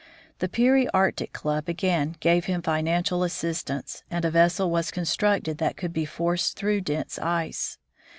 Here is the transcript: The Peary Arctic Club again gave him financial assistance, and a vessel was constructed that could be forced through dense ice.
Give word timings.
The 0.39 0.49
Peary 0.49 0.89
Arctic 0.95 1.31
Club 1.31 1.69
again 1.69 2.15
gave 2.19 2.45
him 2.45 2.63
financial 2.63 3.21
assistance, 3.21 4.01
and 4.09 4.25
a 4.25 4.31
vessel 4.31 4.71
was 4.71 4.89
constructed 4.89 5.59
that 5.59 5.77
could 5.77 5.93
be 5.93 6.05
forced 6.05 6.57
through 6.57 6.81
dense 6.81 7.19
ice. 7.19 7.77